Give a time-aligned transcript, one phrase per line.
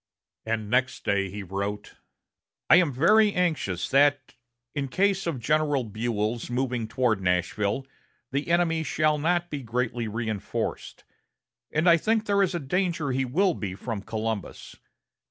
[0.47, 1.93] And next day he wrote:
[2.71, 4.33] "I am very anxious that,
[4.73, 7.85] in case of General Buell's moving toward Nashville,
[8.31, 11.03] the enemy shall not be greatly reinforced,
[11.71, 14.75] and I think there is danger he will be from Columbus.